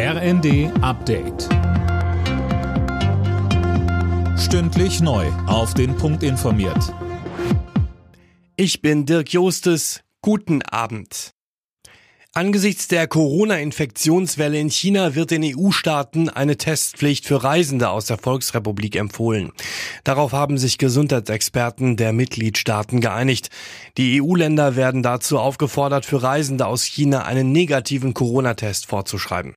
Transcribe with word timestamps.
RND 0.00 0.70
Update. 0.80 1.48
Stündlich 4.38 5.00
neu. 5.00 5.26
Auf 5.48 5.74
den 5.74 5.96
Punkt 5.96 6.22
informiert. 6.22 6.94
Ich 8.54 8.80
bin 8.80 9.06
Dirk 9.06 9.32
Jostes. 9.32 10.04
Guten 10.22 10.62
Abend. 10.62 11.32
Angesichts 12.32 12.86
der 12.86 13.08
Corona-Infektionswelle 13.08 14.60
in 14.60 14.70
China 14.70 15.16
wird 15.16 15.32
den 15.32 15.42
EU-Staaten 15.42 16.28
eine 16.28 16.56
Testpflicht 16.56 17.26
für 17.26 17.42
Reisende 17.42 17.88
aus 17.88 18.06
der 18.06 18.18
Volksrepublik 18.18 18.94
empfohlen. 18.94 19.50
Darauf 20.04 20.30
haben 20.30 20.58
sich 20.58 20.78
Gesundheitsexperten 20.78 21.96
der 21.96 22.12
Mitgliedstaaten 22.12 23.00
geeinigt. 23.00 23.48
Die 23.96 24.22
EU-Länder 24.22 24.76
werden 24.76 25.02
dazu 25.02 25.40
aufgefordert, 25.40 26.06
für 26.06 26.22
Reisende 26.22 26.66
aus 26.66 26.84
China 26.84 27.24
einen 27.24 27.50
negativen 27.50 28.14
Corona-Test 28.14 28.86
vorzuschreiben. 28.86 29.56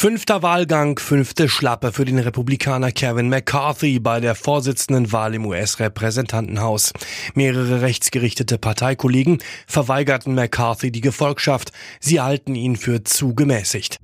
Fünfter 0.00 0.42
Wahlgang, 0.42 0.98
fünfte 0.98 1.50
Schlappe 1.50 1.92
für 1.92 2.06
den 2.06 2.18
Republikaner 2.18 2.90
Kevin 2.90 3.28
McCarthy 3.28 4.00
bei 4.00 4.18
der 4.18 4.34
Vorsitzendenwahl 4.34 5.34
im 5.34 5.44
US-Repräsentantenhaus. 5.44 6.94
Mehrere 7.34 7.82
rechtsgerichtete 7.82 8.56
Parteikollegen 8.56 9.42
verweigerten 9.66 10.34
McCarthy 10.34 10.90
die 10.90 11.02
Gefolgschaft. 11.02 11.72
Sie 12.00 12.18
halten 12.18 12.54
ihn 12.54 12.76
für 12.76 13.04
zu 13.04 13.34
gemäßigt. 13.34 13.98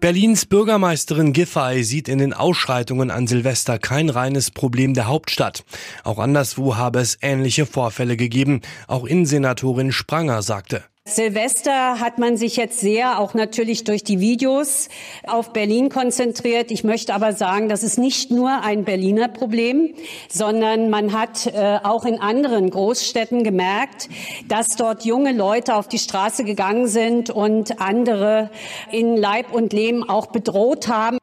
Berlins 0.00 0.44
Bürgermeisterin 0.44 1.32
Giffey 1.32 1.82
sieht 1.82 2.06
in 2.06 2.18
den 2.18 2.34
Ausschreitungen 2.34 3.10
an 3.10 3.26
Silvester 3.26 3.78
kein 3.78 4.10
reines 4.10 4.50
Problem 4.50 4.92
der 4.92 5.06
Hauptstadt. 5.06 5.64
Auch 6.02 6.18
anderswo 6.18 6.76
habe 6.76 6.98
es 6.98 7.16
ähnliche 7.22 7.64
Vorfälle 7.64 8.18
gegeben. 8.18 8.60
Auch 8.88 9.06
Innensenatorin 9.06 9.90
Spranger 9.90 10.42
sagte. 10.42 10.84
Silvester 11.06 12.00
hat 12.00 12.18
man 12.18 12.38
sich 12.38 12.56
jetzt 12.56 12.80
sehr, 12.80 13.18
auch 13.18 13.34
natürlich 13.34 13.84
durch 13.84 14.04
die 14.04 14.20
Videos, 14.20 14.88
auf 15.24 15.52
Berlin 15.52 15.90
konzentriert. 15.90 16.70
Ich 16.70 16.82
möchte 16.82 17.12
aber 17.12 17.34
sagen, 17.34 17.68
das 17.68 17.82
ist 17.82 17.98
nicht 17.98 18.30
nur 18.30 18.62
ein 18.62 18.84
Berliner 18.84 19.28
Problem, 19.28 19.92
sondern 20.30 20.88
man 20.88 21.12
hat 21.12 21.46
äh, 21.46 21.78
auch 21.82 22.06
in 22.06 22.18
anderen 22.18 22.70
Großstädten 22.70 23.44
gemerkt, 23.44 24.08
dass 24.48 24.76
dort 24.76 25.04
junge 25.04 25.32
Leute 25.32 25.74
auf 25.74 25.88
die 25.88 25.98
Straße 25.98 26.42
gegangen 26.42 26.88
sind 26.88 27.28
und 27.28 27.82
andere 27.82 28.50
in 28.90 29.18
Leib 29.18 29.52
und 29.52 29.74
Leben 29.74 30.08
auch 30.08 30.28
bedroht 30.28 30.88
haben. 30.88 31.18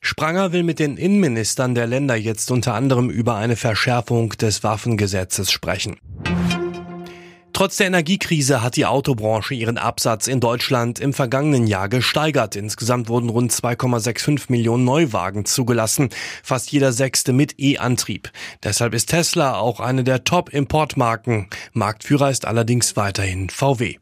Spranger 0.00 0.52
will 0.52 0.62
mit 0.62 0.78
den 0.78 0.96
Innenministern 0.96 1.74
der 1.74 1.88
Länder 1.88 2.14
jetzt 2.14 2.52
unter 2.52 2.74
anderem 2.74 3.10
über 3.10 3.34
eine 3.34 3.56
Verschärfung 3.56 4.28
des 4.30 4.62
Waffengesetzes 4.62 5.50
sprechen. 5.50 5.96
Trotz 7.56 7.78
der 7.78 7.86
Energiekrise 7.86 8.60
hat 8.60 8.76
die 8.76 8.84
Autobranche 8.84 9.54
ihren 9.54 9.78
Absatz 9.78 10.26
in 10.26 10.40
Deutschland 10.40 10.98
im 10.98 11.14
vergangenen 11.14 11.66
Jahr 11.66 11.88
gesteigert. 11.88 12.54
Insgesamt 12.54 13.08
wurden 13.08 13.30
rund 13.30 13.50
2,65 13.50 14.48
Millionen 14.48 14.84
Neuwagen 14.84 15.46
zugelassen, 15.46 16.10
fast 16.42 16.70
jeder 16.70 16.92
sechste 16.92 17.32
mit 17.32 17.58
E-Antrieb. 17.58 18.30
Deshalb 18.62 18.92
ist 18.92 19.08
Tesla 19.08 19.56
auch 19.56 19.80
eine 19.80 20.04
der 20.04 20.22
Top-Importmarken. 20.24 21.48
Marktführer 21.72 22.28
ist 22.28 22.44
allerdings 22.44 22.94
weiterhin 22.94 23.48
VW. 23.48 23.96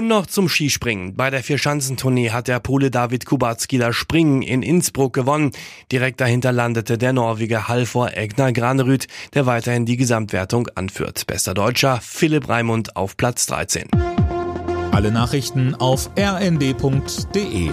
Und 0.00 0.08
noch 0.08 0.24
zum 0.24 0.48
Skispringen. 0.48 1.14
Bei 1.14 1.28
der 1.28 1.42
Vierschanzentournee 1.42 2.30
hat 2.30 2.48
der 2.48 2.58
Pole 2.58 2.90
David 2.90 3.26
Kubacki 3.26 3.76
das 3.76 3.94
Springen 3.94 4.40
in 4.40 4.62
Innsbruck 4.62 5.12
gewonnen. 5.12 5.50
Direkt 5.92 6.22
dahinter 6.22 6.52
landete 6.52 6.96
der 6.96 7.12
Norweger 7.12 7.68
Halvor 7.68 8.16
Egner 8.16 8.50
Granerüt, 8.50 9.08
der 9.34 9.44
weiterhin 9.44 9.84
die 9.84 9.98
Gesamtwertung 9.98 10.68
anführt. 10.74 11.26
Bester 11.26 11.52
Deutscher 11.52 12.00
Philipp 12.00 12.48
Raimund 12.48 12.96
auf 12.96 13.18
Platz 13.18 13.44
13. 13.44 13.88
Alle 14.90 15.12
Nachrichten 15.12 15.74
auf 15.74 16.08
rnd.de 16.18 17.70